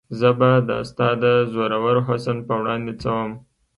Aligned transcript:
زه 0.19 0.29
به 0.39 0.49
د 0.67 0.71
ستا 0.89 1.09
د 1.23 1.25
زورور 1.53 1.95
حسن 2.07 2.37
په 2.47 2.53
وړاندې 2.61 2.93
څه 3.01 3.09
وم؟ 3.15 3.31